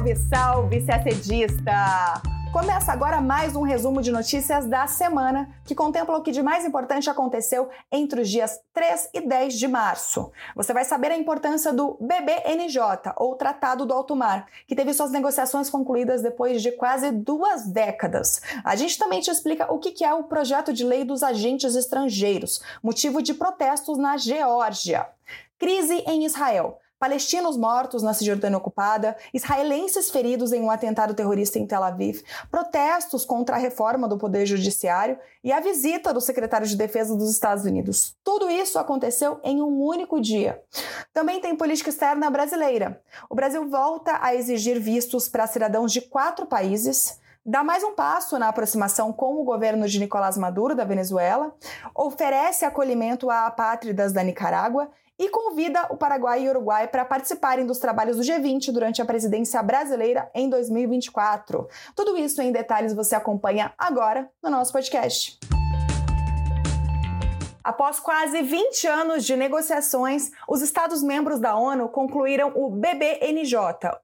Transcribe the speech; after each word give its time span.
Salve, 0.00 0.16
salve, 0.16 0.86
CACDista! 0.86 2.22
Começa 2.54 2.90
agora 2.90 3.20
mais 3.20 3.54
um 3.54 3.60
resumo 3.60 4.00
de 4.00 4.10
notícias 4.10 4.64
da 4.64 4.86
semana, 4.86 5.50
que 5.62 5.74
contempla 5.74 6.16
o 6.16 6.22
que 6.22 6.32
de 6.32 6.42
mais 6.42 6.64
importante 6.64 7.10
aconteceu 7.10 7.68
entre 7.92 8.22
os 8.22 8.30
dias 8.30 8.58
3 8.72 9.10
e 9.12 9.20
10 9.20 9.58
de 9.58 9.68
março. 9.68 10.32
Você 10.56 10.72
vai 10.72 10.86
saber 10.86 11.12
a 11.12 11.18
importância 11.18 11.70
do 11.70 11.98
BBNJ, 12.00 13.12
ou 13.16 13.34
Tratado 13.34 13.84
do 13.84 13.92
Alto 13.92 14.16
Mar, 14.16 14.46
que 14.66 14.74
teve 14.74 14.94
suas 14.94 15.10
negociações 15.10 15.68
concluídas 15.68 16.22
depois 16.22 16.62
de 16.62 16.72
quase 16.72 17.10
duas 17.10 17.66
décadas. 17.66 18.40
A 18.64 18.74
gente 18.76 18.96
também 18.96 19.20
te 19.20 19.30
explica 19.30 19.70
o 19.70 19.78
que 19.78 20.02
é 20.02 20.14
o 20.14 20.24
projeto 20.24 20.72
de 20.72 20.82
lei 20.82 21.04
dos 21.04 21.22
agentes 21.22 21.74
estrangeiros, 21.74 22.62
motivo 22.82 23.20
de 23.20 23.34
protestos 23.34 23.98
na 23.98 24.16
Geórgia. 24.16 25.06
Crise 25.58 26.02
em 26.06 26.24
Israel 26.24 26.78
palestinos 27.00 27.56
mortos 27.56 28.02
na 28.02 28.12
Cisjordânia 28.12 28.58
ocupada, 28.58 29.16
israelenses 29.32 30.10
feridos 30.10 30.52
em 30.52 30.60
um 30.60 30.70
atentado 30.70 31.14
terrorista 31.14 31.58
em 31.58 31.66
Tel 31.66 31.82
Aviv, 31.82 32.22
protestos 32.50 33.24
contra 33.24 33.56
a 33.56 33.58
reforma 33.58 34.06
do 34.06 34.18
Poder 34.18 34.44
Judiciário 34.44 35.18
e 35.42 35.50
a 35.50 35.60
visita 35.60 36.12
do 36.12 36.20
secretário 36.20 36.66
de 36.66 36.76
Defesa 36.76 37.16
dos 37.16 37.30
Estados 37.30 37.64
Unidos. 37.64 38.14
Tudo 38.22 38.50
isso 38.50 38.78
aconteceu 38.78 39.40
em 39.42 39.62
um 39.62 39.80
único 39.82 40.20
dia. 40.20 40.62
Também 41.10 41.40
tem 41.40 41.56
política 41.56 41.88
externa 41.88 42.28
brasileira. 42.28 43.00
O 43.30 43.34
Brasil 43.34 43.66
volta 43.70 44.18
a 44.20 44.34
exigir 44.34 44.78
vistos 44.78 45.26
para 45.26 45.46
cidadãos 45.46 45.90
de 45.90 46.02
quatro 46.02 46.44
países 46.44 47.18
dá 47.44 47.64
mais 47.64 47.82
um 47.82 47.94
passo 47.94 48.38
na 48.38 48.48
aproximação 48.48 49.12
com 49.12 49.40
o 49.40 49.44
governo 49.44 49.88
de 49.88 49.98
Nicolás 49.98 50.36
Maduro, 50.36 50.74
da 50.74 50.84
Venezuela, 50.84 51.54
oferece 51.94 52.64
acolhimento 52.64 53.30
a 53.30 53.46
apátridas 53.46 54.12
da 54.12 54.22
Nicarágua 54.22 54.90
e 55.18 55.28
convida 55.28 55.86
o 55.90 55.96
Paraguai 55.96 56.44
e 56.44 56.48
o 56.48 56.50
Uruguai 56.50 56.88
para 56.88 57.04
participarem 57.04 57.66
dos 57.66 57.78
trabalhos 57.78 58.16
do 58.16 58.22
G20 58.22 58.72
durante 58.72 59.02
a 59.02 59.04
presidência 59.04 59.62
brasileira 59.62 60.30
em 60.34 60.48
2024. 60.48 61.68
Tudo 61.94 62.16
isso 62.16 62.40
em 62.40 62.50
detalhes 62.50 62.94
você 62.94 63.14
acompanha 63.14 63.72
agora 63.76 64.30
no 64.42 64.50
nosso 64.50 64.72
podcast. 64.72 65.38
Após 67.62 68.00
quase 68.00 68.40
20 68.40 68.86
anos 68.86 69.24
de 69.24 69.36
negociações, 69.36 70.30
os 70.48 70.62
Estados-membros 70.62 71.38
da 71.38 71.54
ONU 71.54 71.90
concluíram 71.90 72.52
o 72.54 72.70
BBNJ, 72.70 73.54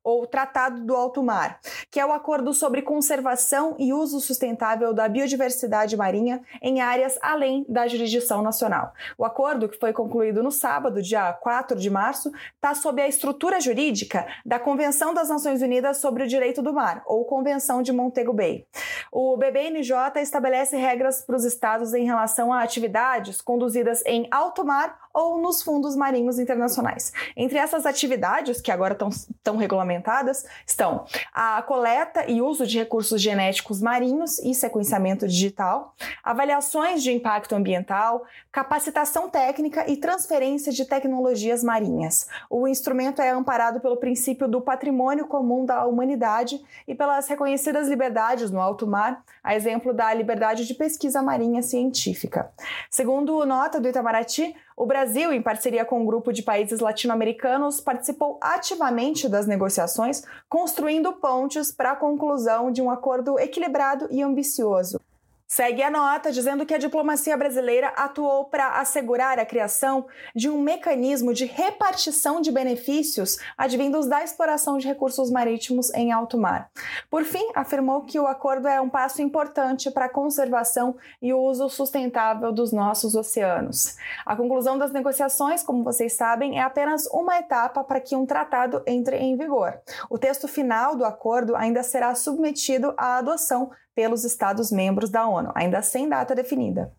ou 0.04 0.26
Tratado 0.26 0.84
do 0.84 0.94
Alto 0.94 1.22
Mar, 1.22 1.58
que 1.90 1.98
é 1.98 2.04
o 2.04 2.12
acordo 2.12 2.52
sobre 2.52 2.82
conservação 2.82 3.74
e 3.78 3.94
uso 3.94 4.20
sustentável 4.20 4.92
da 4.92 5.08
biodiversidade 5.08 5.96
marinha 5.96 6.42
em 6.60 6.82
áreas 6.82 7.18
além 7.22 7.64
da 7.66 7.88
jurisdição 7.88 8.42
nacional. 8.42 8.92
O 9.16 9.24
acordo, 9.24 9.70
que 9.70 9.80
foi 9.80 9.92
concluído 9.92 10.42
no 10.42 10.50
sábado, 10.50 11.00
dia 11.00 11.32
4 11.32 11.78
de 11.78 11.88
março, 11.88 12.30
está 12.54 12.74
sob 12.74 13.00
a 13.00 13.08
estrutura 13.08 13.58
jurídica 13.58 14.26
da 14.44 14.58
Convenção 14.58 15.14
das 15.14 15.30
Nações 15.30 15.62
Unidas 15.62 15.96
sobre 15.96 16.24
o 16.24 16.28
Direito 16.28 16.60
do 16.60 16.74
Mar, 16.74 17.02
ou 17.06 17.24
Convenção 17.24 17.80
de 17.80 17.90
Montego 17.90 18.34
Bay. 18.34 18.66
O 19.10 19.34
BBNJ 19.38 20.20
estabelece 20.20 20.76
regras 20.76 21.22
para 21.22 21.36
os 21.36 21.44
estados 21.44 21.94
em 21.94 22.04
relação 22.04 22.52
a 22.52 22.62
atividades 22.62 23.40
conduzidas 23.56 24.02
em 24.04 24.28
alto 24.30 24.62
mar 24.66 25.05
ou 25.16 25.40
nos 25.40 25.62
fundos 25.62 25.96
marinhos 25.96 26.38
internacionais. 26.38 27.10
Entre 27.34 27.56
essas 27.56 27.86
atividades, 27.86 28.60
que 28.60 28.70
agora 28.70 28.94
estão 28.94 29.56
regulamentadas, 29.56 30.44
estão 30.66 31.06
a 31.32 31.62
coleta 31.62 32.30
e 32.30 32.42
uso 32.42 32.66
de 32.66 32.76
recursos 32.76 33.22
genéticos 33.22 33.80
marinhos 33.80 34.38
e 34.40 34.54
sequenciamento 34.54 35.26
digital, 35.26 35.94
avaliações 36.22 37.02
de 37.02 37.10
impacto 37.10 37.54
ambiental, 37.54 38.26
capacitação 38.52 39.30
técnica 39.30 39.90
e 39.90 39.96
transferência 39.96 40.70
de 40.70 40.84
tecnologias 40.84 41.64
marinhas. 41.64 42.26
O 42.50 42.68
instrumento 42.68 43.22
é 43.22 43.30
amparado 43.30 43.80
pelo 43.80 43.96
princípio 43.96 44.46
do 44.46 44.60
patrimônio 44.60 45.26
comum 45.26 45.64
da 45.64 45.86
humanidade 45.86 46.62
e 46.86 46.94
pelas 46.94 47.26
reconhecidas 47.26 47.88
liberdades 47.88 48.50
no 48.50 48.60
alto 48.60 48.86
mar, 48.86 49.24
a 49.42 49.54
exemplo 49.54 49.94
da 49.94 50.12
liberdade 50.12 50.66
de 50.66 50.74
pesquisa 50.74 51.22
marinha 51.22 51.62
científica. 51.62 52.52
Segundo 52.90 53.46
nota 53.46 53.80
do 53.80 53.88
Itamaraty, 53.88 54.54
o 54.76 54.84
Brasil, 54.84 55.32
em 55.32 55.40
parceria 55.40 55.86
com 55.86 56.02
um 56.02 56.04
grupo 56.04 56.32
de 56.32 56.42
países 56.42 56.80
latino-americanos, 56.80 57.80
participou 57.80 58.38
ativamente 58.42 59.26
das 59.26 59.46
negociações, 59.46 60.22
construindo 60.50 61.14
pontes 61.14 61.72
para 61.72 61.92
a 61.92 61.96
conclusão 61.96 62.70
de 62.70 62.82
um 62.82 62.90
acordo 62.90 63.38
equilibrado 63.38 64.06
e 64.10 64.22
ambicioso. 64.22 65.00
Segue 65.48 65.80
a 65.80 65.90
nota 65.90 66.32
dizendo 66.32 66.66
que 66.66 66.74
a 66.74 66.78
diplomacia 66.78 67.36
brasileira 67.36 67.88
atuou 67.96 68.46
para 68.46 68.80
assegurar 68.80 69.38
a 69.38 69.46
criação 69.46 70.06
de 70.34 70.50
um 70.50 70.60
mecanismo 70.60 71.32
de 71.32 71.44
repartição 71.44 72.40
de 72.40 72.50
benefícios 72.50 73.38
advindos 73.56 74.06
da 74.08 74.24
exploração 74.24 74.76
de 74.76 74.88
recursos 74.88 75.30
marítimos 75.30 75.94
em 75.94 76.10
alto 76.10 76.36
mar. 76.36 76.68
Por 77.08 77.22
fim, 77.22 77.48
afirmou 77.54 78.02
que 78.02 78.18
o 78.18 78.26
acordo 78.26 78.66
é 78.66 78.80
um 78.80 78.88
passo 78.88 79.22
importante 79.22 79.88
para 79.88 80.06
a 80.06 80.12
conservação 80.12 80.96
e 81.22 81.32
o 81.32 81.38
uso 81.38 81.68
sustentável 81.68 82.52
dos 82.52 82.72
nossos 82.72 83.14
oceanos. 83.14 83.96
A 84.24 84.34
conclusão 84.34 84.76
das 84.76 84.92
negociações, 84.92 85.62
como 85.62 85.84
vocês 85.84 86.14
sabem, 86.14 86.58
é 86.58 86.62
apenas 86.62 87.06
uma 87.12 87.38
etapa 87.38 87.84
para 87.84 88.00
que 88.00 88.16
um 88.16 88.26
tratado 88.26 88.82
entre 88.84 89.16
em 89.16 89.36
vigor. 89.36 89.80
O 90.10 90.18
texto 90.18 90.48
final 90.48 90.96
do 90.96 91.04
acordo 91.04 91.54
ainda 91.54 91.84
será 91.84 92.16
submetido 92.16 92.92
à 92.96 93.18
adoção 93.18 93.70
pelos 93.96 94.24
Estados-membros 94.24 95.08
da 95.08 95.26
ONU, 95.26 95.50
ainda 95.54 95.80
sem 95.80 96.06
data 96.06 96.34
definida. 96.34 96.92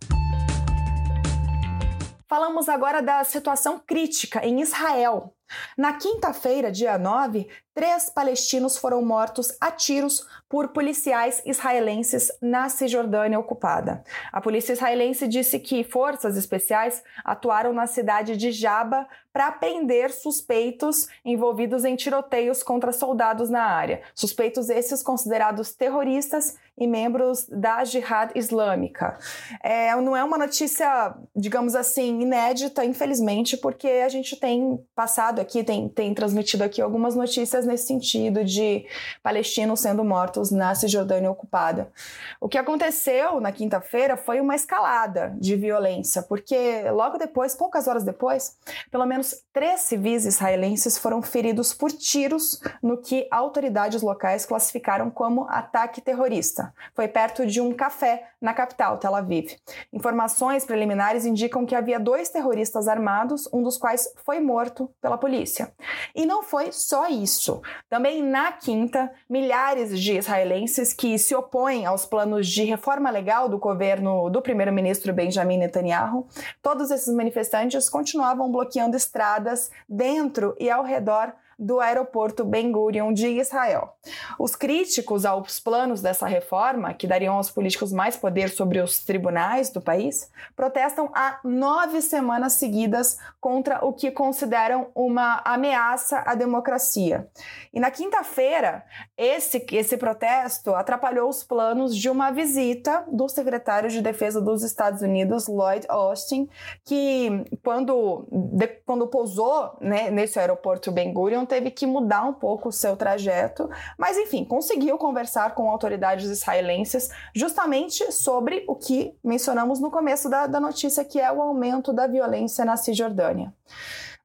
Falamos 2.28 2.68
agora 2.68 3.02
da 3.02 3.24
situação 3.24 3.80
crítica 3.80 4.46
em 4.46 4.59
Israel. 4.59 5.34
Na 5.78 5.94
quinta-feira, 5.94 6.69
dia 6.69 6.97
9, 6.97 7.47
três 7.74 8.09
palestinos 8.09 8.78
foram 8.78 9.02
mortos 9.02 9.56
a 9.62 9.72
tiros 9.72 10.28
por 10.50 10.69
policiais 10.69 11.41
israelenses 11.46 12.30
na 12.41 12.68
Cisjordânia 12.68 13.40
ocupada. 13.40 14.03
A 14.31 14.41
polícia 14.41 14.74
israelense 14.74 15.25
disse 15.25 15.57
que 15.59 15.86
forças 15.86 16.36
especiais 16.36 17.02
atuaram 17.24 17.72
na 17.72 17.88
cidade 17.88 18.36
de 18.36 18.52
Jaba 18.52 19.07
para 19.31 19.52
prender 19.52 20.12
suspeitos 20.12 21.07
envolvidos 21.24 21.86
em 21.86 21.96
tiroteios 21.96 22.62
contra 22.62 22.91
soldados 22.91 23.50
na 23.50 23.63
área. 23.63 24.02
Suspeitos 24.13 24.69
esses 24.69 25.02
considerados 25.02 25.74
terroristas 25.74 26.57
e 26.77 26.85
membros 26.85 27.47
da 27.49 27.83
Jihad 27.83 28.31
Islâmica. 28.35 29.17
É, 29.63 29.95
não 29.95 30.15
é 30.15 30.23
uma 30.23 30.38
notícia, 30.38 31.15
digamos 31.35 31.75
assim, 31.75 32.21
inédita, 32.21 32.85
infelizmente, 32.85 33.57
porque 33.57 33.88
a 33.88 34.09
gente 34.09 34.35
tem 34.35 34.79
passado 34.95 35.41
aqui, 35.41 35.63
tem, 35.63 35.89
tem 35.89 36.13
transmitido 36.13 36.63
aqui 36.63 36.81
algumas 36.81 37.15
notícias 37.15 37.65
nesse 37.65 37.88
sentido 37.88 38.43
de 38.43 38.85
palestinos 39.23 39.79
sendo 39.79 40.03
mortos 40.03 40.51
na 40.51 40.75
Cisjordânia 40.75 41.31
ocupada. 41.31 41.91
O 42.39 42.47
que 42.47 42.57
aconteceu 42.57 43.41
na 43.41 43.51
quinta-feira 43.51 44.15
foi 44.15 44.39
uma 44.39 44.55
escalada 44.55 45.35
de 45.39 45.55
violência, 45.55 46.21
porque 46.21 46.89
logo 46.91 47.17
depois, 47.17 47.55
poucas 47.55 47.88
horas 47.88 48.03
depois, 48.03 48.55
pelo 48.91 49.05
menos 49.05 49.44
três 49.51 49.81
civis 49.81 50.25
israelenses 50.25 50.97
foram 50.97 51.21
feridos 51.21 51.73
por 51.73 51.91
tiros 51.91 52.61
no 52.83 52.97
que 53.01 53.27
autoridades 53.31 54.01
locais 54.01 54.45
classificaram 54.45 55.09
como 55.09 55.47
ataque 55.49 56.01
terrorista. 56.01 56.66
Foi 56.94 57.07
perto 57.07 57.45
de 57.45 57.59
um 57.61 57.73
café 57.73 58.29
na 58.41 58.53
capital, 58.53 58.97
Tel 58.97 59.16
Aviv. 59.16 59.55
Informações 59.91 60.66
preliminares 60.66 61.25
indicam 61.25 61.66
que 61.66 61.75
havia 61.75 62.00
dois 62.00 62.29
terroristas 62.29 62.88
armados, 62.88 63.50
um 63.51 63.63
dos 63.63 63.78
quais 63.78 64.13
foi 64.23 64.39
morto 64.39 64.89
pela 65.01 65.17
polícia. 65.17 65.72
E 66.16 66.25
não 66.25 66.44
foi 66.44 66.72
só 66.72 67.07
isso. 67.07 67.61
Também 67.89 68.23
na 68.23 68.51
quinta, 68.51 69.11
milhares 69.29 70.00
de 70.00 70.17
israelenses 70.17 70.94
que 70.94 71.17
se 71.17 71.35
opõem 71.35 71.85
aos 71.85 72.06
planos 72.06 72.47
de 72.47 72.63
reforma 72.63 73.09
legal 73.09 73.50
do 73.50 73.57
governo 73.57 74.29
do 74.29 74.41
primeiro-ministro 74.41 75.13
Benjamin 75.13 75.57
Netanyahu, 75.57 76.27
todos 76.62 76.92
esses 76.92 77.13
manifestantes 77.13 77.89
continuavam 77.89 78.51
bloqueando 78.51 78.95
estradas 78.95 79.71
dentro 79.88 80.56
e 80.59 80.69
ao 80.69 80.83
redor 80.83 81.33
do 81.57 81.80
aeroporto 81.80 82.45
Ben 82.45 82.71
Gurion 82.71 83.12
de 83.12 83.27
Israel. 83.27 83.94
Os 84.38 84.56
críticos 84.56 85.25
aos 85.25 85.59
planos 85.59 86.01
dessa 86.01 86.27
reforma, 86.27 86.94
que 86.94 87.07
dariam 87.07 87.36
aos 87.36 87.50
políticos 87.50 87.92
mais 87.92 88.15
poder 88.15 88.50
sobre 88.50 88.80
os 88.80 89.04
tribunais 89.04 89.69
do 89.71 89.81
país, 89.81 90.30
protestam 90.56 91.09
há 91.15 91.39
nove 91.44 92.01
semanas 92.01 92.54
seguidas 92.54 93.18
contra 93.39 93.83
o 93.83 93.92
que 93.92 94.12
consideram 94.12 94.88
uma 94.94 95.42
ameaça 95.44 96.24
à 96.25 96.36
democracia. 96.36 97.27
E 97.74 97.80
na 97.80 97.89
quinta-feira, 97.89 98.83
esse, 99.18 99.65
esse 99.71 99.98
protesto 99.98 100.75
atrapalhou 100.75 101.27
os 101.27 101.44
planos 101.44 101.95
de 101.95 102.09
uma 102.09 102.30
visita 102.31 103.04
do 103.12 103.27
secretário 103.27 103.89
de 103.89 104.01
Defesa 104.01 104.39
dos 104.39 104.63
Estados 104.63 105.01
Unidos, 105.01 105.48
Lloyd 105.48 105.86
Austin, 105.89 106.48
que 106.86 107.44
quando, 107.63 108.27
de, 108.31 108.68
quando 108.86 109.07
pousou 109.07 109.75
né, 109.81 110.12
nesse 110.12 110.39
aeroporto 110.39 110.92
Ben 110.92 111.12
Gurion, 111.12 111.46
teve 111.47 111.71
que 111.71 111.88
mudar 111.88 112.23
um 112.23 112.33
pouco 112.33 112.69
o 112.69 112.71
seu 112.71 112.95
trajeto, 112.95 113.67
mas 113.97 114.17
enfim, 114.17 114.45
conseguiu 114.45 114.97
conversar 114.97 115.55
com 115.55 115.69
autoridades 115.69 116.29
israelenses 116.29 117.09
justamente 117.33 118.11
sobre 118.11 118.63
o 118.67 118.75
que 118.75 119.17
mencionamos 119.23 119.79
no 119.79 119.89
começo 119.89 120.29
da, 120.29 120.45
da 120.45 120.59
notícia, 120.59 121.03
que 121.03 121.19
é 121.19 121.31
o 121.31 121.41
aumento 121.41 121.91
da 121.91 122.05
violência 122.05 122.63
na 122.63 122.77
Cisjordânia. 122.77 123.51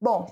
Bom, 0.01 0.27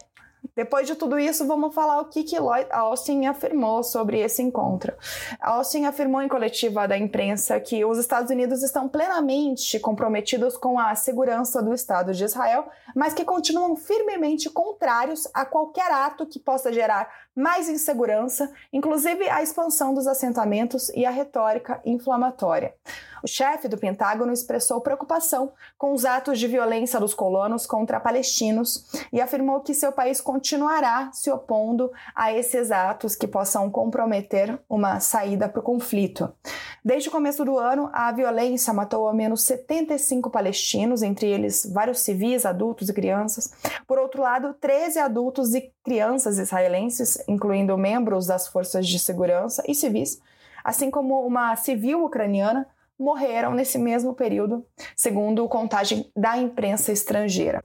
Depois 0.60 0.86
de 0.86 0.94
tudo 0.94 1.18
isso, 1.18 1.46
vamos 1.46 1.74
falar 1.74 2.02
o 2.02 2.04
que, 2.04 2.22
que 2.22 2.38
Lloyd 2.38 2.66
Austin 2.70 3.24
afirmou 3.24 3.82
sobre 3.82 4.20
esse 4.20 4.42
encontro. 4.42 4.92
Austin 5.40 5.86
afirmou 5.86 6.20
em 6.20 6.28
coletiva 6.28 6.86
da 6.86 6.98
imprensa 6.98 7.58
que 7.58 7.82
os 7.82 7.96
Estados 7.96 8.30
Unidos 8.30 8.62
estão 8.62 8.86
plenamente 8.86 9.80
comprometidos 9.80 10.58
com 10.58 10.78
a 10.78 10.94
segurança 10.94 11.62
do 11.62 11.72
Estado 11.72 12.12
de 12.12 12.24
Israel, 12.24 12.68
mas 12.94 13.14
que 13.14 13.24
continuam 13.24 13.74
firmemente 13.74 14.50
contrários 14.50 15.26
a 15.32 15.46
qualquer 15.46 15.90
ato 15.90 16.26
que 16.26 16.38
possa 16.38 16.70
gerar 16.70 17.08
mais 17.34 17.66
insegurança, 17.66 18.52
inclusive 18.70 19.30
a 19.30 19.42
expansão 19.42 19.94
dos 19.94 20.06
assentamentos 20.06 20.90
e 20.90 21.06
a 21.06 21.10
retórica 21.10 21.80
inflamatória. 21.86 22.74
O 23.22 23.26
chefe 23.26 23.68
do 23.68 23.76
Pentágono 23.76 24.32
expressou 24.32 24.80
preocupação 24.80 25.52
com 25.76 25.92
os 25.92 26.04
atos 26.04 26.38
de 26.38 26.46
violência 26.46 26.98
dos 26.98 27.14
colonos 27.14 27.66
contra 27.66 28.00
palestinos 28.00 28.86
e 29.12 29.20
afirmou 29.20 29.60
que 29.60 29.74
seu 29.74 29.92
país 29.92 30.20
continuará 30.50 31.10
se 31.12 31.30
opondo 31.30 31.92
a 32.12 32.32
esses 32.32 32.72
atos 32.72 33.14
que 33.14 33.28
possam 33.28 33.70
comprometer 33.70 34.58
uma 34.68 34.98
saída 34.98 35.48
para 35.48 35.60
o 35.60 35.62
conflito. 35.62 36.32
Desde 36.84 37.08
o 37.08 37.12
começo 37.12 37.44
do 37.44 37.56
ano, 37.56 37.88
a 37.92 38.10
violência 38.10 38.72
matou 38.72 39.06
ao 39.06 39.14
menos 39.14 39.44
75 39.44 40.28
palestinos, 40.28 41.04
entre 41.04 41.28
eles 41.28 41.70
vários 41.72 42.00
civis, 42.00 42.44
adultos 42.44 42.88
e 42.88 42.92
crianças. 42.92 43.52
Por 43.86 44.00
outro 44.00 44.22
lado, 44.22 44.52
13 44.60 44.98
adultos 44.98 45.54
e 45.54 45.72
crianças 45.84 46.36
israelenses, 46.36 47.22
incluindo 47.28 47.78
membros 47.78 48.26
das 48.26 48.48
forças 48.48 48.88
de 48.88 48.98
segurança 48.98 49.62
e 49.68 49.74
civis, 49.74 50.20
assim 50.64 50.90
como 50.90 51.24
uma 51.24 51.54
civil 51.54 52.04
ucraniana, 52.04 52.66
morreram 52.98 53.54
nesse 53.54 53.78
mesmo 53.78 54.14
período, 54.14 54.66
segundo 54.96 55.46
contagem 55.48 56.10
da 56.16 56.36
imprensa 56.36 56.90
estrangeira. 56.90 57.62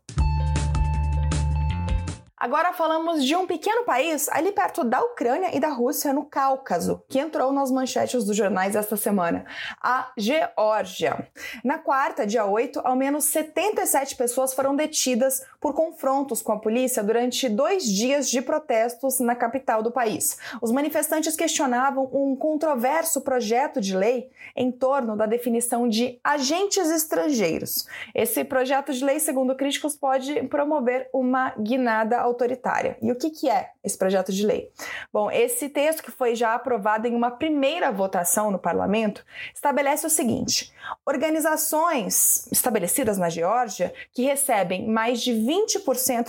Agora 2.45 2.73
falamos 2.73 3.25
de 3.25 3.35
um 3.35 3.47
pequeno 3.47 3.83
país 3.85 4.29
ali 4.29 4.51
perto 4.51 4.83
da 4.83 5.01
Ucrânia 5.01 5.49
e 5.51 5.59
da 5.59 5.69
Rússia, 5.69 6.13
no 6.13 6.23
Cáucaso, 6.23 7.03
que 7.09 7.17
entrou 7.17 7.51
nas 7.51 7.71
manchetes 7.71 8.23
dos 8.23 8.37
jornais 8.37 8.75
esta 8.75 8.95
semana, 8.95 9.47
a 9.81 10.11
Geórgia. 10.15 11.27
Na 11.63 11.79
quarta, 11.79 12.23
dia 12.23 12.45
8, 12.45 12.81
ao 12.83 12.95
menos 12.95 13.23
77 13.23 14.15
pessoas 14.15 14.53
foram 14.53 14.75
detidas 14.75 15.43
por 15.65 15.73
confrontos 15.73 16.43
com 16.43 16.51
a 16.51 16.59
polícia 16.59 17.01
durante 17.01 17.49
dois 17.49 17.85
dias 17.85 18.29
de 18.29 18.39
protestos 18.39 19.19
na 19.19 19.33
capital 19.33 19.81
do 19.81 19.89
país. 19.89 20.37
Os 20.61 20.71
manifestantes 20.71 21.35
questionavam 21.35 22.07
um 22.13 22.35
controverso 22.35 23.19
projeto 23.21 23.81
de 23.81 23.97
lei 23.97 24.29
em 24.55 24.71
torno 24.71 25.17
da 25.17 25.25
definição 25.25 25.89
de 25.89 26.19
agentes 26.23 26.87
estrangeiros. 26.91 27.87
Esse 28.13 28.43
projeto 28.43 28.93
de 28.93 29.03
lei, 29.03 29.19
segundo 29.19 29.55
críticos, 29.55 29.95
pode 29.95 30.43
promover 30.43 31.09
uma 31.11 31.55
guinada 31.59 32.19
autoritária. 32.19 32.95
E 33.01 33.11
o 33.11 33.15
que, 33.15 33.31
que 33.31 33.49
é 33.49 33.71
esse 33.83 33.97
projeto 33.97 34.31
de 34.31 34.45
lei? 34.45 34.69
Bom, 35.11 35.31
esse 35.31 35.67
texto, 35.67 36.03
que 36.03 36.11
foi 36.11 36.35
já 36.35 36.53
aprovado 36.53 37.07
em 37.07 37.15
uma 37.15 37.31
primeira 37.31 37.91
votação 37.91 38.51
no 38.51 38.59
parlamento, 38.59 39.25
estabelece 39.51 40.05
o 40.05 40.11
seguinte: 40.11 40.71
organizações 41.03 42.47
estabelecidas 42.51 43.17
na 43.17 43.29
Geórgia 43.29 43.91
que 44.13 44.21
recebem 44.21 44.87
mais 44.87 45.21
de 45.21 45.33
20% 45.33 45.54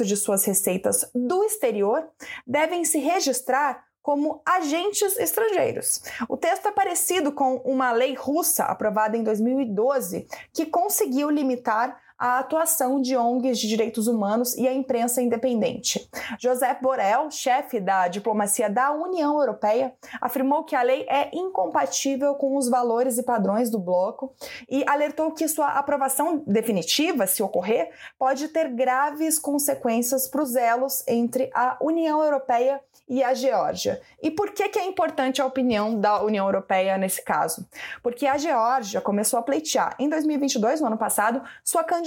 de 0.07 0.17
suas 0.17 0.45
receitas 0.45 1.09
do 1.15 1.43
exterior 1.45 2.09
devem 2.47 2.85
se 2.85 2.99
registrar 2.99 3.85
como 4.07 4.41
agentes 4.47 5.19
estrangeiros. 5.19 6.01
O 6.29 6.37
texto 6.37 6.69
é 6.69 6.71
parecido 6.71 7.33
com 7.33 7.57
uma 7.65 7.91
lei 7.91 8.15
russa 8.15 8.63
aprovada 8.63 9.17
em 9.17 9.25
2012 9.25 10.29
que 10.53 10.65
conseguiu 10.65 11.29
limitar 11.29 12.01
a 12.19 12.39
atuação 12.39 13.01
de 13.01 13.17
ONGs 13.17 13.59
de 13.59 13.69
direitos 13.69 14.07
humanos 14.07 14.57
e 14.57 14.67
a 14.67 14.73
imprensa 14.73 15.21
independente. 15.21 16.09
José 16.39 16.77
Borrell, 16.81 17.31
chefe 17.31 17.79
da 17.79 18.09
diplomacia 18.09 18.71
da 18.71 18.93
União 18.93 19.39
Europeia, 19.39 19.93
afirmou 20.21 20.65
que 20.65 20.75
a 20.75 20.83
lei 20.83 21.05
é 21.09 21.31
incompatível 21.35 22.35
com 22.35 22.57
os 22.57 22.69
valores 22.69 23.19
e 23.19 23.23
padrões 23.23 23.71
do 23.71 23.79
bloco 23.79 24.35
e 24.69 24.85
alertou 24.89 25.33
que 25.33 25.47
sua 25.47 25.69
aprovação 25.69 26.43
definitiva, 26.47 27.27
se 27.27 27.43
ocorrer, 27.43 27.91
pode 28.19 28.49
ter 28.49 28.69
graves 28.69 29.39
consequências 29.39 30.27
para 30.27 30.43
os 30.43 30.57
elos 30.57 31.05
entre 31.07 31.51
a 31.55 31.77
União 31.81 32.23
Europeia 32.23 32.81
e 33.09 33.23
a 33.23 33.35
Geórgia. 33.35 34.01
E 34.21 34.31
por 34.31 34.51
que, 34.51 34.69
que 34.69 34.79
é 34.79 34.85
importante 34.85 35.41
a 35.41 35.47
opinião 35.47 36.01
da 36.01 36.23
União 36.23 36.47
Europeia 36.47 36.99
nesse 36.99 37.23
caso? 37.23 37.67
Porque 38.03 38.27
a 38.27 38.37
Geórgia 38.37 39.01
começou 39.01 39.39
a 39.39 39.43
pleitear 39.43 39.95
em 39.99 40.09
2022, 40.09 40.81
no 40.81 40.89
ano 40.89 40.99
passado, 40.99 41.43
sua 41.63 41.85
candidatura 41.85 42.06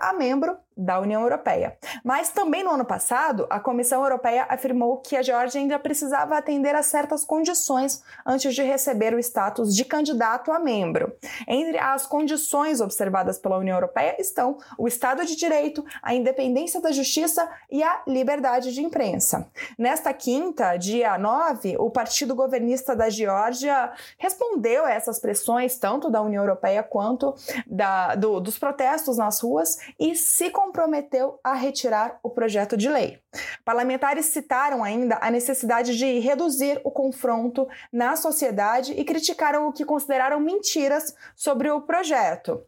a 0.00 0.12
membro 0.12 0.58
da 0.76 1.00
União 1.00 1.22
Europeia. 1.22 1.76
Mas 2.04 2.30
também 2.30 2.64
no 2.64 2.70
ano 2.70 2.84
passado, 2.84 3.46
a 3.50 3.60
Comissão 3.60 4.02
Europeia 4.02 4.46
afirmou 4.48 4.98
que 4.98 5.16
a 5.16 5.22
Geórgia 5.22 5.60
ainda 5.60 5.78
precisava 5.78 6.36
atender 6.36 6.74
a 6.74 6.82
certas 6.82 7.24
condições 7.24 8.02
antes 8.24 8.54
de 8.54 8.62
receber 8.62 9.14
o 9.14 9.18
status 9.18 9.74
de 9.74 9.84
candidato 9.84 10.52
a 10.52 10.58
membro. 10.58 11.12
Entre 11.46 11.78
as 11.78 12.06
condições 12.06 12.80
observadas 12.80 13.38
pela 13.38 13.58
União 13.58 13.76
Europeia 13.76 14.16
estão 14.18 14.58
o 14.78 14.88
Estado 14.88 15.24
de 15.24 15.36
Direito, 15.36 15.84
a 16.02 16.14
independência 16.14 16.80
da 16.80 16.92
justiça 16.92 17.48
e 17.70 17.82
a 17.82 18.02
liberdade 18.06 18.72
de 18.72 18.82
imprensa. 18.82 19.50
Nesta 19.78 20.12
quinta, 20.12 20.76
dia 20.76 21.18
9, 21.18 21.76
o 21.78 21.90
partido 21.90 22.34
governista 22.34 22.94
da 22.94 23.08
Geórgia 23.10 23.92
respondeu 24.18 24.84
a 24.84 24.90
essas 24.90 25.18
pressões, 25.18 25.76
tanto 25.76 26.10
da 26.10 26.22
União 26.22 26.42
Europeia 26.42 26.82
quanto 26.82 27.34
da, 27.66 28.14
do, 28.14 28.40
dos 28.40 28.58
protestos 28.58 29.16
nas 29.16 29.40
ruas, 29.40 29.78
e 29.98 30.14
se 30.14 30.50
comprometeu 30.62 31.40
a 31.42 31.54
retirar 31.54 32.20
o 32.22 32.30
projeto 32.30 32.76
de 32.76 32.88
lei. 32.88 33.18
Parlamentares 33.64 34.26
citaram 34.26 34.84
ainda 34.84 35.18
a 35.20 35.28
necessidade 35.28 35.98
de 35.98 36.20
reduzir 36.20 36.80
o 36.84 36.90
confronto 36.90 37.68
na 37.92 38.14
sociedade 38.14 38.92
e 38.92 39.04
criticaram 39.04 39.66
o 39.66 39.72
que 39.72 39.84
consideraram 39.84 40.38
mentiras 40.38 41.14
sobre 41.34 41.68
o 41.68 41.80
projeto. 41.80 42.62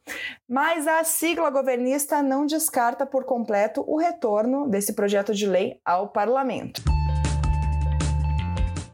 Mas 0.48 0.88
a 0.88 1.04
sigla 1.04 1.50
governista 1.50 2.20
não 2.20 2.46
descarta 2.46 3.06
por 3.06 3.24
completo 3.24 3.84
o 3.86 3.96
retorno 3.96 4.68
desse 4.68 4.92
projeto 4.92 5.32
de 5.32 5.46
lei 5.46 5.80
ao 5.84 6.08
parlamento. 6.08 6.82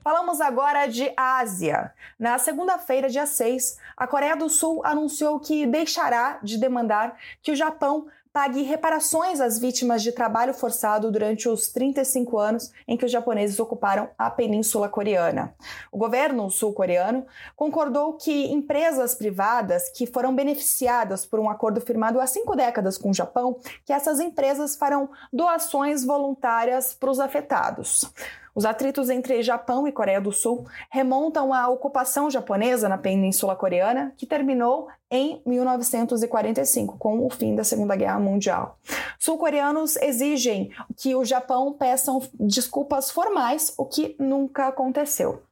Falamos 0.02 0.40
agora 0.40 0.86
de 0.86 1.12
Ásia. 1.16 1.92
Na 2.18 2.38
segunda-feira, 2.38 3.08
dia 3.08 3.26
6, 3.26 3.78
a 3.96 4.06
Coreia 4.06 4.34
do 4.34 4.48
Sul 4.48 4.80
anunciou 4.84 5.38
que 5.38 5.66
deixará 5.66 6.38
de 6.42 6.58
demandar 6.58 7.16
que 7.42 7.52
o 7.52 7.56
Japão 7.56 8.06
pague 8.32 8.62
reparações 8.62 9.40
às 9.40 9.58
vítimas 9.58 10.02
de 10.02 10.12
trabalho 10.12 10.54
forçado 10.54 11.10
durante 11.10 11.48
os 11.48 11.68
35 11.68 12.38
anos 12.38 12.70
em 12.86 12.96
que 12.96 13.04
os 13.04 13.10
japoneses 13.10 13.58
ocuparam 13.58 14.08
a 14.16 14.30
Península 14.30 14.88
Coreana. 14.88 15.54
O 15.90 15.98
governo 15.98 16.48
sul-coreano 16.48 17.26
concordou 17.56 18.14
que 18.14 18.46
empresas 18.52 19.14
privadas 19.14 19.88
que 19.90 20.06
foram 20.06 20.34
beneficiadas 20.34 21.26
por 21.26 21.40
um 21.40 21.50
acordo 21.50 21.80
firmado 21.80 22.20
há 22.20 22.26
cinco 22.26 22.54
décadas 22.54 22.96
com 22.96 23.10
o 23.10 23.14
Japão, 23.14 23.56
que 23.84 23.92
essas 23.92 24.20
empresas 24.20 24.76
farão 24.76 25.10
doações 25.32 26.04
voluntárias 26.04 26.94
para 26.94 27.10
os 27.10 27.18
afetados. 27.18 28.12
Os 28.54 28.64
atritos 28.64 29.08
entre 29.08 29.42
Japão 29.42 29.86
e 29.86 29.92
Coreia 29.92 30.20
do 30.20 30.32
Sul 30.32 30.66
remontam 30.90 31.52
à 31.52 31.68
ocupação 31.68 32.30
japonesa 32.30 32.88
na 32.88 32.98
Península 32.98 33.54
Coreana, 33.54 34.12
que 34.16 34.26
terminou 34.26 34.88
em 35.10 35.42
1945, 35.44 36.96
com 36.98 37.26
o 37.26 37.30
fim 37.30 37.54
da 37.54 37.64
Segunda 37.64 37.96
Guerra 37.96 38.20
Mundial. 38.20 38.78
Sul-coreanos 39.18 39.96
exigem 39.96 40.70
que 40.96 41.14
o 41.14 41.24
Japão 41.24 41.72
peçam 41.72 42.22
desculpas 42.34 43.10
formais, 43.10 43.74
o 43.76 43.84
que 43.84 44.14
nunca 44.18 44.68
aconteceu. 44.68 45.42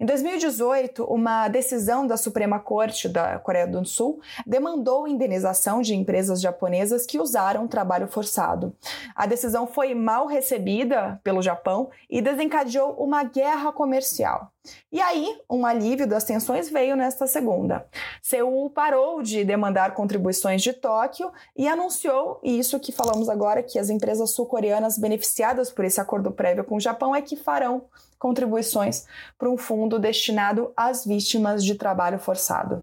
Em 0.00 0.06
2018, 0.06 1.04
uma 1.04 1.48
decisão 1.48 2.06
da 2.06 2.16
Suprema 2.16 2.58
Corte 2.60 3.08
da 3.08 3.38
Coreia 3.38 3.66
do 3.66 3.84
Sul 3.84 4.20
demandou 4.46 5.08
indenização 5.08 5.82
de 5.82 5.94
empresas 5.94 6.40
japonesas 6.40 7.04
que 7.04 7.18
usaram 7.18 7.66
trabalho 7.66 8.06
forçado. 8.06 8.74
A 9.14 9.26
decisão 9.26 9.66
foi 9.66 9.94
mal 9.94 10.26
recebida 10.26 11.20
pelo 11.24 11.42
Japão 11.42 11.90
e 12.08 12.22
desencadeou 12.22 12.92
uma 12.92 13.24
guerra 13.24 13.72
comercial. 13.72 14.52
E 14.90 15.00
aí, 15.00 15.38
um 15.50 15.64
alívio 15.66 16.06
das 16.06 16.24
tensões 16.24 16.70
veio 16.70 16.96
nesta 16.96 17.26
segunda. 17.26 17.86
Seul 18.22 18.70
parou 18.70 19.22
de 19.22 19.44
demandar 19.44 19.94
contribuições 19.94 20.62
de 20.62 20.72
Tóquio 20.72 21.30
e 21.56 21.68
anunciou 21.68 22.40
isso 22.42 22.80
que 22.80 22.92
falamos 22.92 23.28
agora, 23.28 23.62
que 23.62 23.78
as 23.78 23.90
empresas 23.90 24.30
sul-coreanas 24.30 24.98
beneficiadas 24.98 25.70
por 25.70 25.84
esse 25.84 26.00
acordo 26.00 26.30
prévio 26.30 26.64
com 26.64 26.76
o 26.76 26.80
Japão 26.80 27.14
é 27.14 27.22
que 27.22 27.36
farão 27.36 27.84
contribuições 28.18 29.06
para 29.38 29.48
um 29.48 29.56
fundo 29.56 29.98
destinado 29.98 30.72
às 30.76 31.04
vítimas 31.04 31.64
de 31.64 31.74
trabalho 31.74 32.18
forçado. 32.18 32.82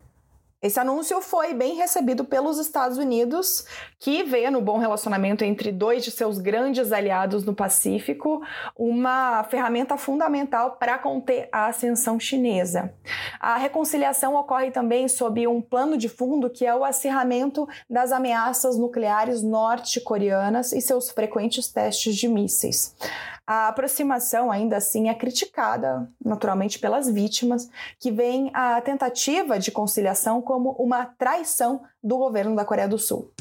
Esse 0.62 0.80
anúncio 0.80 1.22
foi 1.22 1.54
bem 1.54 1.76
recebido 1.76 2.26
pelos 2.26 2.58
Estados 2.58 2.98
Unidos, 2.98 3.66
que 4.00 4.24
vê 4.24 4.50
no 4.50 4.62
bom 4.62 4.78
relacionamento 4.78 5.44
entre 5.44 5.72
dois 5.72 6.04
de 6.04 6.10
seus 6.10 6.40
grandes 6.40 6.92
aliados 6.92 7.44
no 7.44 7.54
Pacífico 7.54 8.42
uma 8.76 9.44
ferramenta 9.44 9.98
fundamental 9.98 10.78
para 10.78 10.98
conter 10.98 11.50
a 11.52 11.68
ascensão 11.68 12.20
chinesa. 12.20 12.94
A 13.40 13.58
reconciliação 13.58 14.36
ocorre 14.36 14.72
também 14.72 15.08
sob 15.08 15.46
um 15.46 15.62
plano 15.62 15.98
de 15.98 16.10
fundo 16.10 16.50
que 16.50 16.66
é 16.66 16.74
o 16.74 16.84
acirramento 16.84 17.68
das 17.90 18.12
ameaças 18.12 18.78
nucleares 18.78 19.44
norte-coreanas 19.44 20.72
e 20.72 20.82
seus 20.82 21.12
frequentes 21.12 21.68
testes 21.68 22.16
de 22.16 22.28
mísseis. 22.28 22.96
A 23.48 23.68
aproximação, 23.68 24.52
ainda 24.52 24.78
assim, 24.78 25.08
é 25.08 25.14
criticada, 25.14 26.10
naturalmente, 26.24 26.80
pelas 26.80 27.08
vítimas, 27.08 27.70
que 28.00 28.12
veem 28.12 28.50
a 28.54 28.82
tentativa 28.82 29.60
de 29.60 29.72
conciliação 29.72 30.42
como 30.42 30.72
uma 30.80 31.06
traição 31.06 31.84
do 32.04 32.18
governo 32.18 32.56
da 32.56 32.66
Coreia 32.66 32.88
do 32.88 32.98
Sul. 32.98 33.32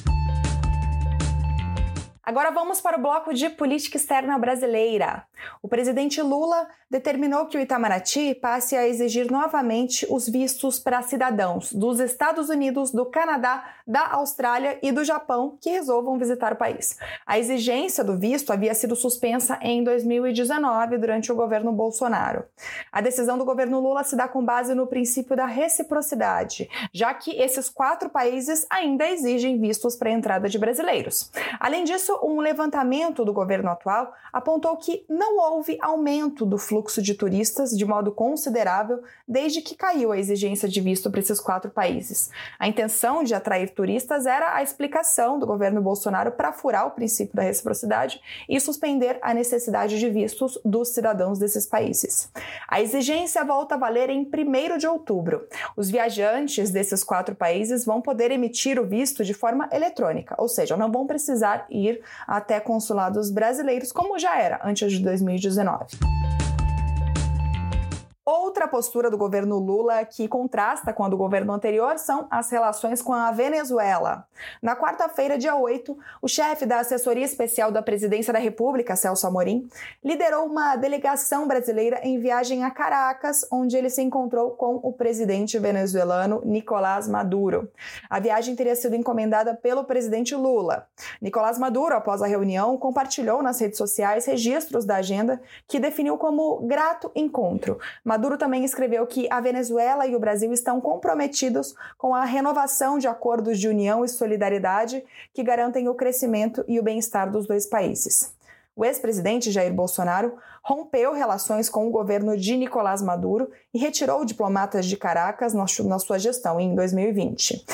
Agora 2.26 2.50
vamos 2.50 2.81
para 2.81 2.99
o 2.99 3.02
bloco 3.02 3.35
de 3.35 3.50
política 3.50 3.99
externa 3.99 4.38
brasileira. 4.38 5.25
O 5.61 5.69
presidente 5.69 6.23
Lula 6.23 6.66
determinou 6.90 7.45
que 7.47 7.59
o 7.59 7.61
Itamaraty 7.61 8.35
passe 8.35 8.75
a 8.75 8.88
exigir 8.88 9.31
novamente 9.31 10.07
os 10.09 10.26
vistos 10.26 10.78
para 10.78 11.02
cidadãos 11.02 11.73
dos 11.73 12.00
Estados 12.00 12.49
Unidos, 12.49 12.90
do 12.93 13.04
Canadá, 13.04 13.64
da 13.87 14.12
Austrália 14.12 14.78
e 14.83 14.90
do 14.90 15.04
Japão 15.04 15.59
que 15.61 15.69
resolvam 15.69 16.19
visitar 16.19 16.54
o 16.54 16.57
país. 16.57 16.99
A 17.26 17.38
exigência 17.38 18.02
do 18.02 18.16
visto 18.16 18.52
havia 18.52 18.75
sido 18.75 18.97
suspensa 18.97 19.59
em 19.61 19.85
2019 19.85 20.97
durante 20.97 21.31
o 21.31 21.35
governo 21.35 21.73
Bolsonaro. 21.73 22.45
A 22.90 23.02
decisão 23.02 23.37
do 23.37 23.45
governo 23.45 23.81
Lula 23.81 24.02
se 24.02 24.16
dá 24.16 24.26
com 24.26 24.43
base 24.43 24.75
no 24.75 24.87
princípio 24.87 25.37
da 25.37 25.47
reciprocidade, 25.47 26.71
já 26.93 27.12
que 27.12 27.33
esses 27.33 27.69
quatro 27.69 28.09
países 28.09 28.66
ainda 28.71 29.07
exigem 29.07 29.59
vistos 29.61 29.95
para 29.95 30.09
a 30.09 30.12
entrada 30.12 30.49
de 30.49 30.59
brasileiros. 30.59 31.31
Além 31.61 31.85
disso, 31.85 32.13
um 32.23 32.40
levantamento 32.40 33.25
do 33.25 33.33
governo 33.33 33.71
atual 33.71 34.12
apontou 34.33 34.76
que 34.76 35.04
não 35.09 35.38
houve 35.38 35.78
aumento 35.80 36.44
do 36.44 36.59
fluxo 36.59 37.00
de 37.00 37.14
turistas 37.14 37.71
de 37.71 37.85
modo 37.85 38.12
considerável 38.12 39.02
desde 39.26 39.62
que 39.62 39.75
caiu 39.75 40.12
a 40.12 40.18
exigência 40.18 40.68
de 40.68 40.80
visto 40.80 41.11
para 41.11 41.21
esses 41.21 41.40
quatro 41.40 41.71
países. 41.71 42.30
A 42.59 42.68
intenção 42.68 43.25
de 43.25 43.35
atrair 43.35 43.71
turistas 43.71 44.26
era 44.26 44.54
a 44.54 44.62
explicação 44.62 45.38
do 45.38 45.47
governo 45.47 45.80
Bolsonaro 45.80 46.33
para 46.33 46.52
furar 46.52 46.87
o 46.87 46.90
princípio 46.90 47.35
da 47.35 47.42
reciprocidade 47.42 48.21
e 48.49 48.61
suspender 48.61 49.18
a 49.23 49.33
necessidade 49.33 49.99
de 49.99 50.11
vistos 50.11 50.59
dos 50.64 50.88
cidadãos 50.88 51.38
desses 51.38 51.66
países. 51.66 52.30
A 52.68 52.80
exigência 52.80 53.44
volta 53.44 53.75
a 53.75 53.78
valer 53.78 54.11
em 54.11 54.23
1 54.23 54.78
de 54.78 54.87
outubro. 54.87 55.47
Os 55.76 55.90
viajantes 55.90 56.71
desses 56.71 57.02
quatro 57.02 57.35
países 57.35 57.85
vão 57.85 58.00
poder 58.00 58.30
emitir 58.30 58.78
o 58.78 58.87
visto 58.87 59.25
de 59.25 59.35
forma 59.35 59.68
eletrônica, 59.73 60.35
ou 60.38 60.49
seja, 60.49 60.76
não 60.76 60.90
vão 60.90 61.06
precisar 61.06 61.66
ir 61.71 62.02
até 62.26 62.61
consulados 62.61 63.30
brasileiros, 63.30 63.92
como 63.92 64.18
já 64.18 64.38
era 64.38 64.61
antes 64.64 64.92
de 64.92 64.99
2019. 65.00 65.99
Outra 68.26 68.66
postura 68.66 69.11
do 69.11 69.19
governo 69.19 69.59
Lula 69.59 70.02
que 70.07 70.26
contrasta 70.26 70.95
com 70.95 71.04
a 71.04 71.11
do 71.11 71.16
governo 71.16 71.52
anterior 71.52 71.99
são 71.99 72.26
as 72.31 72.50
relações 72.50 73.02
com 73.02 73.12
a 73.12 73.31
Venezuela. 73.31 74.26
Na 74.62 74.75
quarta-feira, 74.75 75.37
dia 75.37 75.54
8, 75.54 75.95
o 76.23 76.26
chefe 76.26 76.64
da 76.64 76.81
assessoria 76.81 77.26
especial 77.26 77.71
da 77.71 77.83
Presidência 77.83 78.33
da 78.33 78.38
República, 78.38 78.97
Celso 78.97 79.26
Amorim, 79.26 79.69
liderou 80.02 80.47
uma 80.47 80.75
delegação 80.75 81.47
brasileira 81.47 82.00
em 82.02 82.19
viagem 82.19 82.64
a 82.64 82.71
Caracas, 82.71 83.47
onde 83.52 83.76
ele 83.76 83.90
se 83.90 84.00
encontrou 84.00 84.52
com 84.52 84.76
o 84.76 84.90
presidente 84.90 85.59
venezuelano 85.59 86.40
Nicolás 86.47 87.07
Maduro. 87.07 87.71
A 88.09 88.19
viagem 88.21 88.57
teria 88.57 88.75
sido 88.75 88.97
encomendada 88.97 89.54
pelo 89.54 89.85
presidente 89.85 90.35
Lula. 90.35 90.88
Nicolás 91.21 91.59
Maduro, 91.59 91.95
após 91.95 92.23
a 92.23 92.26
reunião, 92.26 92.78
compartilhou 92.78 93.43
nas 93.43 93.61
redes 93.61 93.76
sociais 93.76 94.25
registros 94.25 94.87
da 94.87 94.97
agenda 94.97 95.43
que 95.69 95.78
definiu 95.78 96.16
como 96.16 96.61
grato 96.66 97.12
encontro 97.14 97.78
Maduro 98.14 98.38
também 98.38 98.64
escreveu 98.64 99.04
que 99.09 99.26
a 99.28 99.40
Venezuela 99.40 100.06
e 100.06 100.14
o 100.14 100.21
Brasil 100.21 100.52
estão 100.52 100.80
comprometidos 100.80 101.75
com 101.99 102.14
a 102.14 102.25
renovação 102.25 102.97
de 102.97 103.09
acordos 103.09 103.59
de 103.59 103.66
união 103.66 104.04
e 104.04 104.09
solidariedade 104.09 105.04
que 105.33 105.42
garantem 105.42 105.88
o 105.88 105.97
crescimento 105.97 106.64
e 106.68 106.78
o 106.78 106.83
bem-estar 106.85 107.28
dos 107.28 107.44
dois 107.44 107.66
países. 107.66 108.33
O 108.76 108.85
ex-presidente 108.85 109.52
Jair 109.52 109.73
Bolsonaro 109.73 110.37
rompeu 110.61 111.12
relações 111.12 111.69
com 111.69 111.87
o 111.87 111.90
governo 111.93 112.37
de 112.37 112.57
Nicolás 112.57 113.00
Maduro 113.00 113.50
e 113.73 113.78
retirou 113.78 114.25
diplomatas 114.25 114.87
de 114.87 114.97
Caracas 114.97 115.54
na 115.54 115.99
sua 115.99 116.19
gestão 116.19 116.59
em 116.59 116.75
2020. 116.75 117.64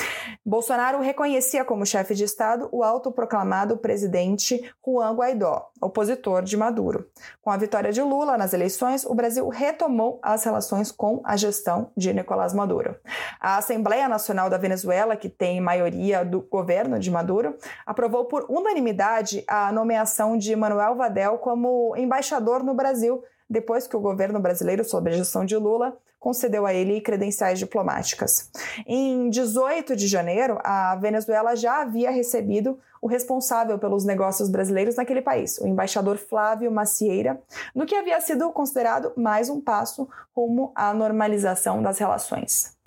Bolsonaro 0.45 0.99
reconhecia 0.99 1.65
como 1.65 1.85
chefe 1.85 2.13
de 2.13 2.23
Estado 2.23 2.69
o 2.71 2.83
autoproclamado 2.83 3.77
presidente 3.77 4.61
Juan 4.85 5.15
Guaidó, 5.15 5.71
opositor 5.81 6.43
de 6.43 6.55
Maduro. 6.55 7.07
Com 7.41 7.49
a 7.49 7.57
vitória 7.57 7.91
de 7.91 8.01
Lula 8.01 8.37
nas 8.37 8.53
eleições, 8.53 9.03
o 9.05 9.15
Brasil 9.15 9.47
retomou 9.49 10.19
as 10.21 10.43
relações 10.43 10.91
com 10.91 11.21
a 11.23 11.35
gestão 11.35 11.91
de 11.97 12.13
Nicolás 12.13 12.53
Maduro. 12.53 12.95
A 13.39 13.57
Assembleia 13.57 14.07
Nacional 14.07 14.49
da 14.49 14.57
Venezuela, 14.57 15.15
que 15.15 15.29
tem 15.29 15.61
maioria 15.61 16.23
do 16.23 16.41
governo 16.41 16.99
de 16.99 17.09
Maduro, 17.09 17.55
aprovou 17.85 18.25
por 18.25 18.45
unanimidade 18.49 19.43
a 19.47 19.71
nomeação 19.71 20.37
de 20.37 20.55
Manuel 20.55 20.90
Vadel 20.95 21.37
como 21.37 21.95
embaixador 21.95 22.63
no 22.63 22.73
Brasil, 22.73 23.23
depois 23.49 23.85
que 23.85 23.97
o 23.97 23.99
governo 23.99 24.39
brasileiro, 24.39 24.83
sob 24.83 25.09
a 25.09 25.13
gestão 25.13 25.45
de 25.45 25.57
Lula, 25.57 25.97
concedeu 26.19 26.65
a 26.65 26.73
ele 26.73 27.01
credenciais 27.01 27.57
diplomáticas. 27.57 28.49
Em 28.85 29.29
18 29.29 29.95
de 29.95 30.07
janeiro, 30.07 30.59
a 30.63 30.95
Venezuela 30.95 31.55
já 31.55 31.81
havia 31.81 32.11
recebido 32.11 32.79
o 33.01 33.07
responsável 33.07 33.79
pelos 33.79 34.05
negócios 34.05 34.47
brasileiros 34.47 34.95
naquele 34.95 35.21
país, 35.21 35.57
o 35.57 35.67
embaixador 35.67 36.17
Flávio 36.17 36.71
Macieira, 36.71 37.41
no 37.73 37.87
que 37.87 37.95
havia 37.95 38.21
sido 38.21 38.51
considerado 38.51 39.11
mais 39.17 39.49
um 39.49 39.59
passo 39.59 40.07
rumo 40.35 40.71
à 40.75 40.93
normalização 40.93 41.81
das 41.81 41.97
relações. 41.97 42.77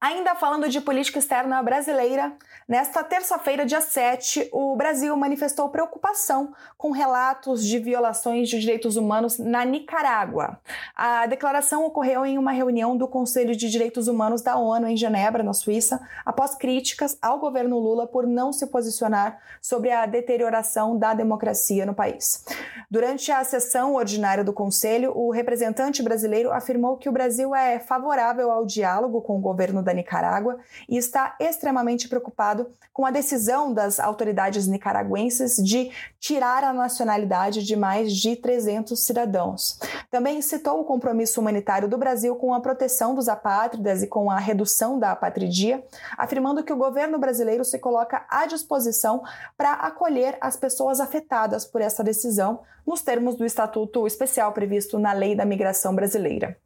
Ainda 0.00 0.36
falando 0.36 0.68
de 0.68 0.80
política 0.80 1.18
externa 1.18 1.60
brasileira, 1.60 2.32
nesta 2.68 3.02
terça-feira, 3.02 3.66
dia 3.66 3.80
7, 3.80 4.48
o 4.52 4.76
Brasil 4.76 5.16
manifestou 5.16 5.68
preocupação 5.70 6.54
com 6.76 6.92
relatos 6.92 7.64
de 7.64 7.80
violações 7.80 8.48
de 8.48 8.60
direitos 8.60 8.94
humanos 8.94 9.40
na 9.40 9.64
Nicarágua. 9.64 10.60
A 10.94 11.26
declaração 11.26 11.84
ocorreu 11.84 12.24
em 12.24 12.38
uma 12.38 12.52
reunião 12.52 12.96
do 12.96 13.08
Conselho 13.08 13.56
de 13.56 13.68
Direitos 13.68 14.06
Humanos 14.06 14.40
da 14.40 14.56
ONU 14.56 14.86
em 14.86 14.96
Genebra, 14.96 15.42
na 15.42 15.52
Suíça, 15.52 16.00
após 16.24 16.54
críticas 16.54 17.18
ao 17.20 17.40
governo 17.40 17.76
Lula 17.76 18.06
por 18.06 18.24
não 18.24 18.52
se 18.52 18.68
posicionar 18.68 19.40
sobre 19.60 19.90
a 19.90 20.06
deterioração 20.06 20.96
da 20.96 21.12
democracia 21.12 21.84
no 21.84 21.92
país. 21.92 22.44
Durante 22.88 23.32
a 23.32 23.42
sessão 23.42 23.94
ordinária 23.94 24.44
do 24.44 24.52
Conselho, 24.52 25.12
o 25.16 25.32
representante 25.32 26.04
brasileiro 26.04 26.52
afirmou 26.52 26.96
que 26.96 27.08
o 27.08 27.12
Brasil 27.12 27.52
é 27.52 27.80
favorável 27.80 28.52
ao 28.52 28.64
diálogo 28.64 29.20
com 29.22 29.36
o 29.36 29.40
governo 29.40 29.87
da 29.88 29.94
Nicarágua 29.94 30.58
e 30.88 30.96
está 30.96 31.34
extremamente 31.40 32.08
preocupado 32.08 32.68
com 32.92 33.06
a 33.06 33.10
decisão 33.10 33.72
das 33.72 33.98
autoridades 33.98 34.66
nicaragüenses 34.66 35.56
de 35.56 35.90
tirar 36.20 36.62
a 36.62 36.72
nacionalidade 36.72 37.64
de 37.64 37.74
mais 37.74 38.12
de 38.12 38.36
300 38.36 38.98
cidadãos. 39.00 39.78
Também 40.10 40.40
citou 40.40 40.80
o 40.80 40.84
compromisso 40.84 41.38
humanitário 41.38 41.86
do 41.86 41.98
Brasil 41.98 42.34
com 42.36 42.54
a 42.54 42.60
proteção 42.60 43.14
dos 43.14 43.28
apátridas 43.28 44.02
e 44.02 44.06
com 44.06 44.30
a 44.30 44.38
redução 44.38 44.98
da 44.98 45.12
apatridia, 45.12 45.84
afirmando 46.16 46.62
que 46.64 46.72
o 46.72 46.76
governo 46.78 47.18
brasileiro 47.18 47.62
se 47.62 47.78
coloca 47.78 48.24
à 48.30 48.46
disposição 48.46 49.22
para 49.54 49.72
acolher 49.72 50.38
as 50.40 50.56
pessoas 50.56 50.98
afetadas 50.98 51.66
por 51.66 51.82
essa 51.82 52.02
decisão 52.02 52.60
nos 52.86 53.02
termos 53.02 53.36
do 53.36 53.44
estatuto 53.44 54.06
especial 54.06 54.50
previsto 54.52 54.98
na 54.98 55.12
Lei 55.12 55.34
da 55.34 55.44
Migração 55.44 55.94
Brasileira. 55.94 56.56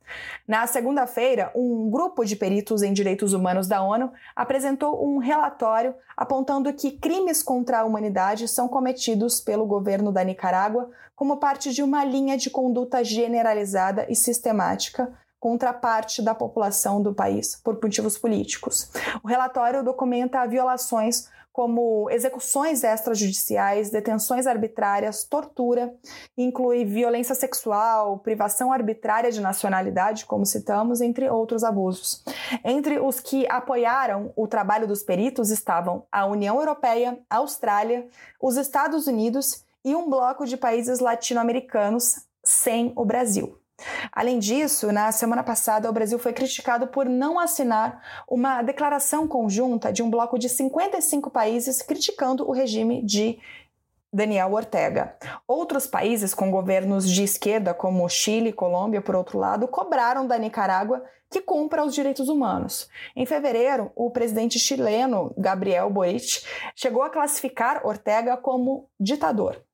Na 0.47 0.65
segunda-feira, 0.69 1.51
um 1.53 1.91
grupo 1.91 2.25
de 2.25 2.37
peritos 2.37 2.81
em 2.81 2.93
direitos 2.93 3.33
humanos 3.33 3.67
da 3.67 3.83
ONU 3.83 4.13
apresentou 4.37 5.05
um 5.05 5.19
relatório 5.19 5.97
apontando 6.17 6.73
que 6.73 6.93
crimes 6.93 7.43
contra 7.43 7.81
a 7.81 7.85
humanidade 7.85 8.47
são 8.47 8.69
cometidos 8.69 9.41
pelo 9.41 9.67
governo 9.67 10.13
da 10.13 10.23
Nicarágua 10.23 10.91
como 11.17 11.39
parte 11.39 11.73
de 11.73 11.83
uma 11.83 12.05
linha 12.05 12.37
de 12.37 12.51
conduta 12.51 13.03
generalizada 13.33 14.07
e 14.11 14.15
sistemática 14.15 15.11
contra 15.41 15.73
parte 15.73 16.23
da 16.23 16.35
população 16.35 17.03
do 17.03 17.15
país 17.15 17.57
por 17.57 17.81
motivos 17.83 18.19
políticos. 18.19 18.93
O 19.25 19.27
relatório 19.27 19.83
documenta 19.83 20.47
violações 20.47 21.29
como 21.51 22.09
execuções 22.11 22.83
extrajudiciais, 22.83 23.91
detenções 23.91 24.47
arbitrárias, 24.47 25.25
tortura, 25.25 25.93
inclui 26.37 26.83
violência 26.85 27.35
sexual, 27.35 28.21
privação 28.21 28.73
arbitrária 28.73 29.31
de 29.31 29.39
nacionalidade, 29.41 30.25
como 30.25 30.47
citamos, 30.47 31.03
entre 31.03 31.29
outros 31.29 31.63
abusos. 31.63 32.25
Entre 32.65 32.99
os 32.99 33.21
que 33.21 33.47
apoiaram 33.51 34.33
o 34.35 34.49
trabalho 34.49 34.87
dos 34.87 35.03
peritos 35.03 35.51
estavam 35.51 36.07
a 36.11 36.25
União 36.25 36.59
Europeia, 36.59 37.19
a 37.29 37.37
Austrália, 37.37 38.07
os 38.41 38.57
Estados 38.57 39.07
Unidos 39.07 39.63
e 39.85 39.95
um 39.95 40.09
bloco 40.09 40.47
de 40.47 40.57
países 40.57 41.01
latino-americanos, 41.01 42.25
sem 42.53 42.93
o 42.95 43.05
Brasil. 43.05 43.59
Além 44.13 44.39
disso, 44.39 44.93
na 44.93 45.11
semana 45.11 45.43
passada, 45.43 45.89
o 45.89 45.93
Brasil 45.93 46.19
foi 46.19 46.33
criticado 46.33 46.87
por 46.87 47.07
não 47.07 47.39
assinar 47.39 48.01
uma 48.29 48.63
declaração 48.63 49.27
conjunta 49.27 49.93
de 49.93 50.03
um 50.03 50.11
bloco 50.11 50.39
de 50.39 50.49
55 50.49 51.31
países 51.31 51.83
criticando 51.83 52.49
o 52.49 52.53
regime 52.53 53.03
de 53.03 53.39
Daniel 54.13 54.53
Ortega. 54.53 55.17
Outros 55.49 55.87
países 55.87 56.35
com 56.35 56.51
governos 56.51 57.11
de 57.11 57.25
esquerda, 57.25 57.73
como 57.73 58.09
Chile 58.09 58.51
e 58.51 58.53
Colômbia, 58.53 59.01
por 59.01 59.17
outro 59.17 59.39
lado, 59.39 59.67
cobraram 59.67 60.27
da 60.27 60.39
Nicarágua 60.39 61.03
que 61.31 61.41
cumpra 61.41 61.83
os 61.83 61.95
direitos 61.95 62.29
humanos. 62.29 62.89
Em 63.17 63.25
fevereiro, 63.25 63.91
o 63.97 64.11
presidente 64.11 64.59
chileno 64.59 65.35
Gabriel 65.39 65.89
Boric 65.89 66.45
chegou 66.77 67.03
a 67.03 67.09
classificar 67.09 67.87
Ortega 67.87 68.37
como 68.37 68.87
ditador. 69.01 69.65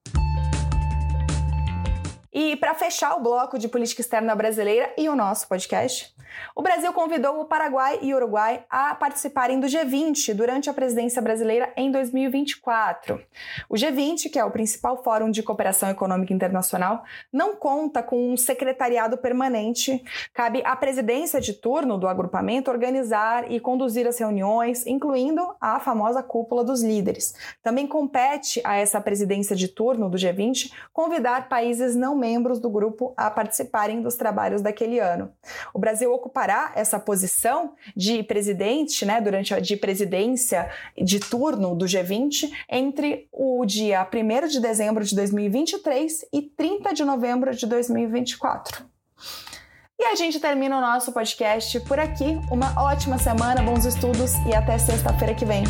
E 2.40 2.54
para 2.54 2.73
fechar 2.73 3.16
o 3.16 3.21
bloco 3.21 3.59
de 3.59 3.66
política 3.66 4.00
externa 4.00 4.33
brasileira 4.33 4.95
e 4.97 5.09
o 5.09 5.16
nosso 5.16 5.49
podcast, 5.49 6.14
o 6.54 6.62
Brasil 6.62 6.92
convidou 6.92 7.40
o 7.40 7.44
Paraguai 7.44 7.99
e 8.02 8.12
o 8.12 8.16
Uruguai 8.16 8.64
a 8.68 8.94
participarem 8.94 9.61
do 9.61 9.66
G20 9.66 10.35
durante 10.35 10.68
a 10.68 10.75
presidência 10.75 11.23
brasileira 11.23 11.73
em 11.76 11.90
2024. 11.90 13.20
O 13.68 13.75
G20, 13.75 14.30
que 14.30 14.38
é 14.38 14.44
o 14.44 14.50
principal 14.50 15.02
fórum 15.02 15.30
de 15.30 15.42
cooperação 15.42 15.88
econômica 15.90 16.32
internacional, 16.32 17.04
não 17.32 17.56
conta 17.56 18.02
com 18.02 18.32
um 18.32 18.37
secretariado 18.37 19.18
permanente. 19.18 20.02
Cabe 20.35 20.62
à 20.64 20.75
presidência 20.76 21.40
de 21.40 21.52
turno 21.52 21.99
do 21.99 22.08
agrupamento 22.08 22.70
organizar 22.70 23.50
e 23.50 23.61
conduzir 23.61 24.06
as 24.06 24.18
reuniões, 24.18 24.87
incluindo 24.87 25.54
a 25.61 25.78
famosa 25.80 26.23
cúpula 26.23 26.64
dos 26.64 26.82
líderes. 26.82 27.35
Também 27.62 27.87
compete 27.87 28.61
a 28.64 28.76
essa 28.76 29.00
presidência 29.00 29.54
de 29.54 29.68
turno 29.68 30.08
do 30.08 30.18
G20 30.18 30.73
convidar 30.92 31.49
países 31.49 31.94
não 31.94 32.16
membros 32.16 32.58
do 32.58 32.68
grupo 32.68 33.14
a 33.16 33.30
participarem 33.30 34.02
dos 34.02 34.16
trabalhos 34.16 34.62
daquele 34.62 34.99
ano. 34.99 35.32
O 35.73 35.78
Brasil 35.78 36.11
ocupará 36.18 36.72
essa 36.75 36.98
posição 36.98 37.75
de 37.96 38.22
presidente, 38.22 39.06
né, 39.06 39.20
durante 39.20 39.54
a 39.54 39.60
de 39.60 39.76
presidência 39.76 40.70
de 40.96 41.20
turno 41.20 41.75
do 41.75 41.87
G20 41.87 42.50
entre 42.68 43.28
o 43.32 43.64
dia 43.64 44.06
1 44.06 44.48
de 44.48 44.60
dezembro 44.60 45.04
de 45.04 45.14
2023 45.14 46.26
e 46.32 46.42
30 46.42 46.92
de 46.92 47.04
novembro 47.04 47.54
de 47.54 47.66
2024. 47.66 48.84
E 50.00 50.04
a 50.04 50.14
gente 50.14 50.38
termina 50.38 50.78
o 50.78 50.80
nosso 50.80 51.12
podcast 51.12 51.80
por 51.80 51.98
aqui. 51.98 52.38
Uma 52.52 52.72
ótima 52.80 53.18
semana, 53.18 53.62
bons 53.62 53.84
estudos 53.84 54.32
e 54.46 54.54
até 54.54 54.78
sexta-feira 54.78 55.34
que 55.34 55.44
vem. 55.44 55.64